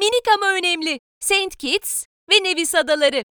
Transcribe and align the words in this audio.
Minik 0.00 0.28
ama 0.34 0.46
önemli. 0.46 1.00
Saint 1.20 1.56
Kitts 1.56 2.04
ve 2.30 2.44
Nevis 2.44 2.74
Adaları. 2.74 3.22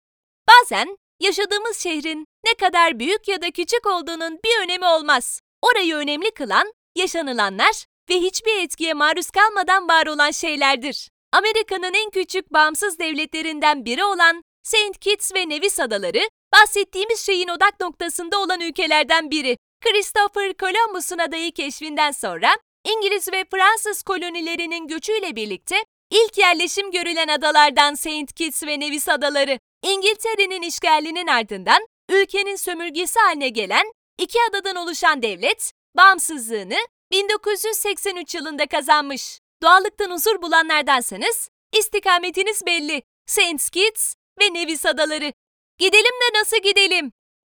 Bazen 0.50 0.98
yaşadığımız 1.20 1.78
şehrin 1.78 2.26
ne 2.46 2.54
kadar 2.54 3.00
büyük 3.00 3.28
ya 3.28 3.42
da 3.42 3.52
küçük 3.52 3.86
olduğunun 3.86 4.39
bir 4.46 4.63
önemi 4.63 4.86
olmaz. 4.86 5.40
Orayı 5.62 5.96
önemli 5.96 6.32
kılan 6.32 6.74
yaşanılanlar 6.96 7.86
ve 8.10 8.16
hiçbir 8.16 8.63
etkiye 8.63 8.94
maruz 8.94 9.29
kalmadan 9.29 9.88
var 9.88 10.08
olan 10.08 10.32
şeylerdir. 10.32 11.10
Amerika'nın 11.34 11.94
en 11.94 12.10
küçük 12.10 12.54
bağımsız 12.54 12.99
devletlerinden 12.99 13.86
biri 13.86 14.04
olan 14.04 14.43
Saint 14.63 14.99
Kitts 14.99 15.33
ve 15.33 15.49
Nevis 15.49 15.79
Adaları, 15.79 16.29
bahsettiğimiz 16.54 17.25
şeyin 17.25 17.47
odak 17.47 17.79
noktasında 17.79 18.39
olan 18.39 18.61
ülkelerden 18.61 19.31
biri. 19.31 19.57
Christopher 19.81 20.54
Columbus'un 20.59 21.17
adayı 21.17 21.51
keşfinden 21.51 22.11
sonra 22.11 22.49
İngiliz 22.88 23.31
ve 23.33 23.45
Fransız 23.51 24.04
kolonilerinin 24.04 24.88
göçüyle 24.88 25.36
birlikte 25.36 25.75
ilk 26.12 26.38
yerleşim 26.38 26.91
görülen 26.91 27.28
adalardan 27.28 27.94
Saint 27.94 28.33
Kitts 28.33 28.64
ve 28.64 28.79
Nevis 28.79 29.10
Adaları. 29.10 29.60
İngiltere'nin 29.83 30.61
işgalinin 30.61 31.28
ardından 31.28 31.88
ülkenin 32.09 32.56
sömürgesi 32.56 33.20
haline 33.20 33.50
gelen 33.50 33.92
iki 34.17 34.39
adadan 34.50 34.75
oluşan 34.75 35.22
devlet, 35.22 35.72
bağımsızlığını 35.97 36.78
1983 37.11 38.36
yılında 38.36 38.67
kazanmış. 38.67 39.39
Doğallıktan 39.64 40.11
huzur 40.11 40.42
bulanlardansanız 40.42 41.50
istikametiniz 41.78 42.66
belli. 42.66 43.02
Saint 43.25 43.69
Kitts 43.69 44.16
ve 44.41 44.53
Nevis 44.53 44.86
Adaları. 44.86 45.33
Gidelim 45.78 46.03
de 46.03 46.39
nasıl 46.39 46.58
gidelim? 46.58 47.11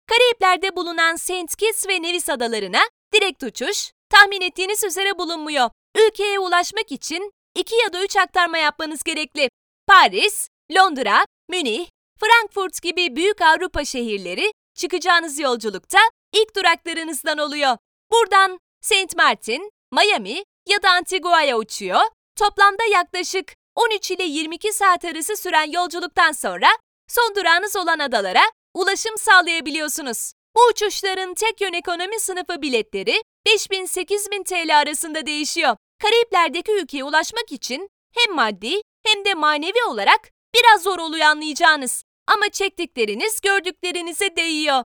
Karayipler'de 0.08 0.76
bulunan 0.76 1.16
Saint 1.16 1.56
Kitts 1.56 1.88
ve 1.88 2.02
Nevis 2.02 2.30
Adalarına 2.30 2.80
direkt 3.14 3.44
uçuş, 3.44 3.92
tahmin 4.10 4.42
ettiğiniz 4.42 4.84
üzere 4.84 5.18
bulunmuyor. 5.18 5.70
Ülkeye 5.98 6.40
ulaşmak 6.40 6.92
için 6.92 7.32
iki 7.56 7.76
ya 7.76 7.94
da 7.94 8.04
üç 8.04 8.18
aktarma 8.18 8.58
yapmanız 8.58 9.04
gerekli. 9.04 9.50
Paris, 9.88 10.48
Londra, 10.72 11.26
Münih, 11.50 11.88
Frankfurt 12.20 12.82
gibi 12.82 13.16
büyük 13.16 13.42
Avrupa 13.42 13.86
şehirleri 13.86 14.52
çıkacağınız 14.76 15.40
yolculukta 15.40 16.00
ilk 16.34 16.56
duraklarınızdan 16.56 17.38
oluyor. 17.38 17.78
Buradan 18.12 18.60
Saint 18.82 19.16
Martin, 19.16 19.72
Miami 19.92 20.44
ya 20.68 20.84
da 20.84 20.90
Antigua'ya 20.90 21.58
uçuyor. 21.58 22.02
Toplamda 22.36 22.84
yaklaşık 22.94 23.54
13 23.76 24.12
ile 24.12 24.24
22 24.24 24.74
saat 24.74 25.06
arası 25.06 25.38
süren 25.38 25.72
yolculuktan 25.72 26.32
sonra 26.32 26.68
son 27.08 27.36
durağınız 27.36 27.76
olan 27.76 28.00
adalara 28.00 28.44
ulaşım 28.74 29.18
sağlayabiliyorsunuz. 29.18 30.34
Bu 30.56 30.60
uçuşların 30.72 31.34
tek 31.34 31.62
yön 31.62 31.74
ekonomi 31.74 32.20
sınıfı 32.20 32.62
biletleri 32.62 33.24
5000-8000 33.48 34.44
TL 34.44 34.80
arasında 34.80 35.26
değişiyor. 35.26 35.76
Karayipler'deki 36.02 36.72
ülkeye 36.72 37.04
ulaşmak 37.04 37.52
için 37.52 37.90
hem 38.14 38.36
maddi 38.36 38.82
hem 39.06 39.26
de 39.26 39.34
manevi 39.34 39.84
olarak 39.90 40.30
biraz 40.56 40.84
zor 40.84 41.00
oluyor 41.00 41.26
anlayacağınız. 41.26 42.04
Ama 42.28 42.50
çektikleriniz 42.50 43.42
gördüklerinize 43.42 44.36
değiyor. 44.36 44.84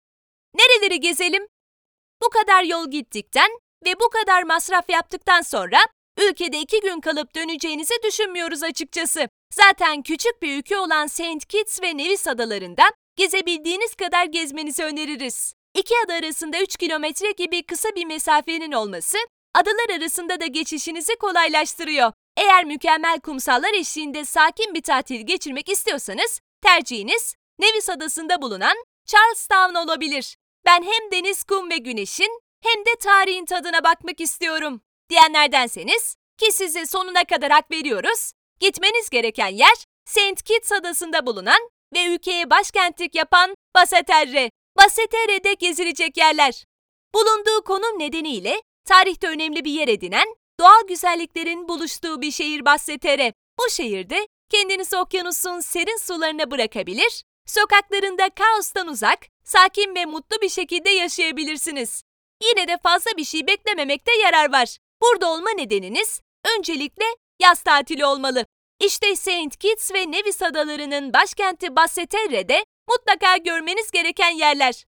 Nereleri 0.56 1.00
gezelim? 1.00 1.48
Bu 2.24 2.30
kadar 2.30 2.64
yol 2.64 2.92
gittikten 2.92 3.52
ve 3.86 4.00
bu 4.00 4.10
kadar 4.10 4.44
masraf 4.44 4.90
yaptıktan 4.90 5.42
sonra 5.42 5.78
ülkede 6.18 6.60
iki 6.60 6.82
gün 6.82 7.00
kalıp 7.02 7.36
döneceğinizi 7.36 7.94
düşünmüyoruz 8.04 8.64
açıkçası. 8.64 9.30
Zaten 9.54 10.04
küçük 10.04 10.42
bir 10.42 10.58
ülke 10.58 10.78
olan 10.78 11.08
Saint 11.08 11.46
Kitts 11.46 11.82
ve 11.82 11.98
Nevis 11.98 12.28
adalarında 12.28 12.84
gezebildiğiniz 13.16 13.96
kadar 13.96 14.26
gezmenizi 14.26 14.84
öneririz. 14.84 15.54
İki 15.76 15.94
ada 16.06 16.14
arasında 16.14 16.62
3 16.62 16.78
kilometre 16.78 17.32
gibi 17.32 17.66
kısa 17.66 17.90
bir 17.96 18.06
mesafenin 18.06 18.72
olması, 18.72 19.18
adalar 19.56 19.98
arasında 19.98 20.40
da 20.40 20.46
geçişinizi 20.46 21.16
kolaylaştırıyor. 21.16 22.12
Eğer 22.38 22.66
mükemmel 22.66 23.20
kumsallar 23.20 23.74
eşliğinde 23.74 24.26
sakin 24.26 24.74
bir 24.74 24.82
tatil 24.82 25.28
geçirmek 25.28 25.70
istiyorsanız, 25.70 26.40
tercihiniz 26.62 27.36
Nevis 27.60 27.90
adasında 27.90 28.42
bulunan 28.42 28.76
Charlestown 29.06 29.76
olabilir. 29.76 30.38
Ben 30.66 30.84
hem 30.84 31.12
deniz, 31.12 31.44
kum 31.44 31.70
ve 31.70 31.78
güneşin 31.78 32.42
hem 32.64 32.86
de 32.86 32.96
tarihin 33.00 33.46
tadına 33.46 33.84
bakmak 33.84 34.22
istiyorum 34.22 34.82
diyenlerdenseniz 35.10 36.16
ki 36.38 36.52
size 36.52 36.86
sonuna 36.86 37.24
kadar 37.24 37.52
hak 37.52 37.72
veriyoruz, 37.72 38.32
gitmeniz 38.60 39.10
gereken 39.10 39.48
yer 39.48 39.86
Saint 40.06 40.44
Kitts 40.44 40.72
adasında 40.72 41.26
bulunan 41.26 41.70
ve 41.94 42.06
ülkeye 42.06 42.50
başkentlik 42.50 43.16
yapan 43.16 43.56
Basseterre. 43.76 44.50
Basseterre'de 44.78 45.54
gezilecek 45.54 46.18
yerler. 46.18 46.66
Bulunduğu 47.14 47.64
konum 47.64 48.00
nedeniyle 48.00 48.62
tarihte 48.86 49.28
önemli 49.28 49.66
bir 49.66 49.72
yer 49.72 49.88
edinen, 49.88 50.36
doğal 50.60 50.88
güzelliklerin 50.88 51.68
buluştuğu 51.68 52.22
bir 52.22 52.32
şehir 52.32 52.66
Basseterre. 52.66 53.34
Bu 53.60 53.70
şehirde 53.70 54.28
kendinizi 54.50 54.98
okyanusun 54.98 55.60
serin 55.60 55.98
sularına 55.98 56.52
bırakabilir, 56.52 57.24
sokaklarında 57.46 58.30
kaostan 58.30 58.88
uzak, 58.88 59.20
sakin 59.44 59.96
ve 59.96 60.06
mutlu 60.06 60.42
bir 60.42 60.50
şekilde 60.50 60.90
yaşayabilirsiniz. 60.90 62.04
Yine 62.44 62.68
de 62.68 62.78
fazla 62.84 63.12
bir 63.18 63.26
şey 63.26 63.48
beklememekte 63.48 64.12
yarar 64.24 64.52
var. 64.52 64.78
Burada 65.02 65.32
olma 65.32 65.50
nedeniniz 65.52 66.22
öncelikle 66.58 67.06
yaz 67.40 67.62
tatili 67.62 68.06
olmalı. 68.06 68.46
İşte 68.80 69.16
Saint 69.16 69.58
Kitts 69.58 69.92
ve 69.94 70.12
Nevis 70.12 70.42
adalarının 70.42 71.14
başkenti 71.14 71.76
Basseterre'de 71.76 72.66
mutlaka 72.90 73.38
görmeniz 73.38 73.92
gereken 73.92 74.30
yerler. 74.30 74.86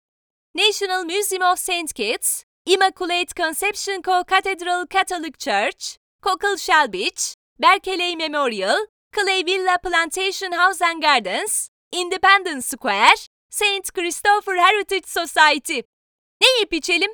National 0.54 1.04
Museum 1.04 1.42
of 1.42 1.58
Saint 1.58 1.92
Kitts, 1.92 2.44
Immaculate 2.66 3.34
Conception 3.34 4.00
Co-Cathedral 4.00 4.86
Catholic 4.86 5.36
Church, 5.36 5.98
Cockle 6.22 6.56
Shell 6.56 6.88
Beach, 6.88 7.34
Berkeley 7.58 8.16
Memorial, 8.16 8.86
Clay 9.12 9.42
Villa 9.42 9.76
Plantation 9.82 10.52
House 10.52 10.80
and 10.80 11.02
Gardens, 11.02 11.68
Independence 11.92 12.66
Square, 12.66 13.28
Saint 13.50 13.92
Christopher 13.92 14.56
Heritage 14.56 15.06
Society. 15.06 15.82
Ne 16.40 16.48
yiyip 16.56 16.72
içelim? 16.72 17.10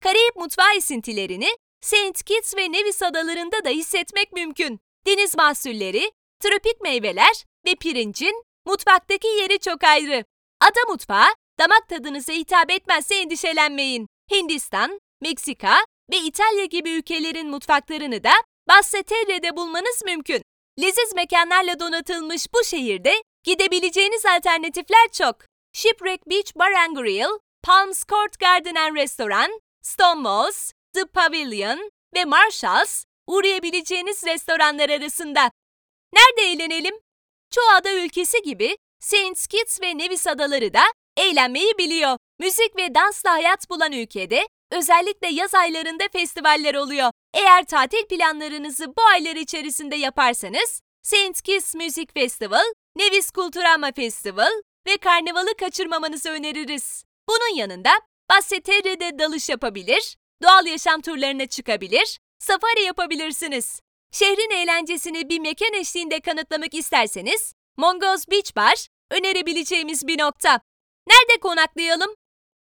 Karayip 0.00 0.36
mutfağı 0.36 0.74
esintilerini 0.76 1.48
Saint 1.80 2.22
Kitts 2.22 2.56
ve 2.56 2.72
Nevis 2.72 3.02
adalarında 3.02 3.64
da 3.64 3.68
hissetmek 3.68 4.32
mümkün. 4.32 4.80
Deniz 5.06 5.36
mahsulleri, 5.36 6.12
tropik 6.40 6.80
meyveler 6.80 7.44
ve 7.66 7.74
pirincin 7.74 8.44
mutfaktaki 8.66 9.28
yeri 9.28 9.58
çok 9.58 9.84
ayrı. 9.84 10.24
Ada 10.60 10.90
mutfağı 10.90 11.28
damak 11.58 11.88
tadınıza 11.88 12.32
hitap 12.32 12.70
etmezse 12.70 13.14
endişelenmeyin. 13.14 14.08
Hindistan, 14.30 15.00
Meksika 15.20 15.76
ve 16.10 16.16
İtalya 16.16 16.64
gibi 16.64 16.90
ülkelerin 16.90 17.50
mutfaklarını 17.50 18.24
da 18.24 18.32
Basseterre'de 18.68 19.56
bulmanız 19.56 20.02
mümkün. 20.04 20.42
Leziz 20.80 21.14
mekanlarla 21.14 21.80
donatılmış 21.80 22.46
bu 22.54 22.64
şehirde 22.64 23.22
gidebileceğiniz 23.44 24.26
alternatifler 24.26 25.08
çok. 25.12 25.36
Shipwreck 25.72 26.26
Beach 26.26 26.56
Bar 26.56 26.72
and 26.72 26.96
Grill, 26.96 27.38
Palms 27.62 28.04
Court 28.04 28.40
Garden 28.40 28.74
and 28.74 28.96
Restaurant, 28.96 29.52
Stonewalls, 29.82 30.72
The 30.94 31.04
Pavilion 31.04 31.90
ve 32.14 32.24
Marshalls 32.24 33.04
uğrayabileceğiniz 33.26 34.26
restoranlar 34.26 34.90
arasında. 34.90 35.50
Nerede 36.12 36.52
eğlenelim? 36.52 36.94
Çoğu 37.50 37.68
ada 37.76 37.92
ülkesi 37.92 38.42
gibi 38.42 38.76
Saint 39.00 39.46
Kitts 39.46 39.80
ve 39.80 39.98
Nevis 39.98 40.26
adaları 40.26 40.74
da 40.74 40.82
eğlenmeyi 41.16 41.78
biliyor. 41.78 42.18
Müzik 42.38 42.76
ve 42.76 42.94
dansla 42.94 43.32
hayat 43.32 43.70
bulan 43.70 43.92
ülkede 43.92 44.48
özellikle 44.72 45.28
yaz 45.28 45.54
aylarında 45.54 46.04
festivaller 46.12 46.74
oluyor. 46.74 47.10
Eğer 47.34 47.64
tatil 47.64 48.06
planlarınızı 48.06 48.86
bu 48.86 49.02
aylar 49.12 49.36
içerisinde 49.36 49.96
yaparsanız 49.96 50.80
Saint 51.02 51.42
Kitts 51.42 51.74
Music 51.74 52.06
Festival, 52.14 52.64
Nevis 52.96 53.30
Kulturama 53.30 53.92
Festival 53.92 54.52
ve 54.86 54.96
Karnavalı 54.96 55.56
kaçırmamanızı 55.56 56.30
öneririz. 56.30 57.04
Bunun 57.28 57.56
yanında 57.56 57.90
Basseterre'de 58.30 59.18
dalış 59.18 59.48
yapabilir, 59.48 60.16
doğal 60.42 60.66
yaşam 60.66 61.00
turlarına 61.00 61.46
çıkabilir, 61.46 62.18
safari 62.38 62.82
yapabilirsiniz. 62.82 63.80
Şehrin 64.12 64.50
eğlencesini 64.50 65.28
bir 65.28 65.40
mekan 65.40 65.72
eşliğinde 65.72 66.20
kanıtlamak 66.20 66.74
isterseniz, 66.74 67.52
Mongoz 67.76 68.28
Beach 68.30 68.56
Bar 68.56 68.86
önerebileceğimiz 69.10 70.06
bir 70.06 70.18
nokta. 70.18 70.60
Nerede 71.06 71.40
konaklayalım? 71.40 72.14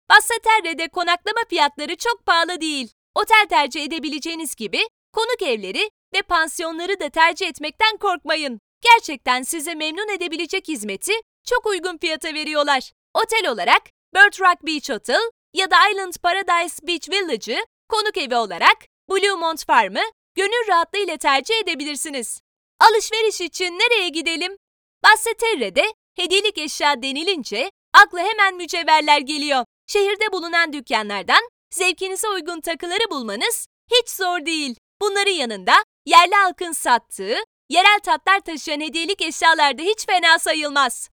Basseterre'de 0.09 0.87
konaklama 0.87 1.41
fiyatları 1.49 1.95
çok 1.95 2.25
pahalı 2.25 2.61
değil. 2.61 2.93
Otel 3.15 3.45
tercih 3.49 3.83
edebileceğiniz 3.83 4.55
gibi 4.55 4.81
konuk 5.13 5.41
evleri 5.41 5.91
ve 6.13 6.21
pansiyonları 6.21 6.99
da 6.99 7.09
tercih 7.09 7.47
etmekten 7.47 7.97
korkmayın. 7.97 8.59
Gerçekten 8.81 9.41
size 9.41 9.75
memnun 9.75 10.15
edebilecek 10.15 10.67
hizmeti 10.67 11.13
çok 11.45 11.65
uygun 11.65 11.97
fiyata 11.97 12.33
veriyorlar. 12.33 12.91
Otel 13.13 13.49
olarak 13.49 13.81
Bird 14.13 14.39
Rock 14.39 14.65
Beach 14.65 14.89
Hotel 14.89 15.31
ya 15.53 15.71
da 15.71 15.75
Island 15.89 16.13
Paradise 16.23 16.87
Beach 16.87 17.09
Village'ı 17.09 17.65
konuk 17.89 18.17
evi 18.17 18.35
olarak 18.35 18.77
Blue 19.09 19.35
Mont 19.35 19.65
Farm'ı 19.65 20.03
gönül 20.35 20.67
rahatlığıyla 20.67 21.17
tercih 21.17 21.55
edebilirsiniz. 21.63 22.41
Alışveriş 22.79 23.41
için 23.41 23.79
nereye 23.79 24.09
gidelim? 24.09 24.57
Basseterre'de 25.03 25.93
hediyelik 26.15 26.57
eşya 26.57 27.01
denilince 27.01 27.71
akla 27.93 28.19
hemen 28.19 28.55
mücevherler 28.55 29.19
geliyor. 29.19 29.65
Şehirde 29.87 30.31
bulunan 30.31 30.73
dükkanlardan 30.73 31.49
zevkinize 31.71 32.27
uygun 32.27 32.61
takıları 32.61 33.11
bulmanız 33.11 33.67
hiç 33.91 34.09
zor 34.09 34.45
değil. 34.45 34.75
Bunların 35.01 35.31
yanında 35.31 35.73
yerli 36.05 36.35
halkın 36.35 36.71
sattığı 36.71 37.37
yerel 37.69 37.99
tatlar 38.03 38.39
taşıyan 38.39 38.81
hediyelik 38.81 39.21
eşyalar 39.21 39.77
da 39.77 39.81
hiç 39.81 40.05
fena 40.05 40.39
sayılmaz. 40.39 41.09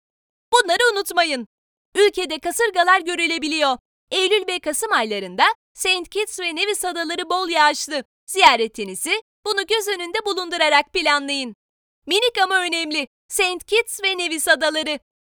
Bunları 0.54 0.94
unutmayın. 0.94 1.48
Ülkede 1.96 2.40
kasırgalar 2.40 3.02
görülebiliyor. 3.02 3.78
Eylül 4.12 4.48
ve 4.48 4.60
Kasım 4.60 4.92
aylarında 4.92 5.44
Saint 5.74 6.10
Kitts 6.10 6.40
ve 6.40 6.56
Nevis 6.56 6.86
adaları 6.86 7.30
bol 7.30 7.50
yağışlı. 7.50 8.04
Ziyaretinizi 8.26 9.22
bunu 9.46 9.68
göz 9.68 9.88
önünde 9.88 10.26
bulundurarak 10.26 10.94
planlayın. 10.94 11.56
Minik 12.06 12.38
ama 12.44 12.56
önemli. 12.60 13.08
Saint 13.30 13.66
Kitts 13.66 14.04
ve 14.04 14.18
Nevis 14.18 14.48
adaları 14.48 15.00